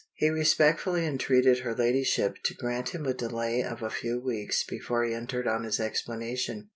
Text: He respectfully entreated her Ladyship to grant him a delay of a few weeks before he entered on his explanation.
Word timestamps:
He 0.15 0.29
respectfully 0.31 1.05
entreated 1.05 1.59
her 1.59 1.75
Ladyship 1.75 2.37
to 2.45 2.55
grant 2.55 2.89
him 2.89 3.05
a 3.05 3.13
delay 3.13 3.61
of 3.61 3.83
a 3.83 3.91
few 3.91 4.19
weeks 4.19 4.63
before 4.63 5.03
he 5.03 5.13
entered 5.13 5.47
on 5.47 5.63
his 5.63 5.79
explanation. 5.79 6.69